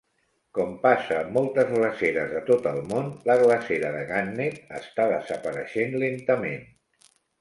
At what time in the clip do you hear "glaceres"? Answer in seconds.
1.73-2.33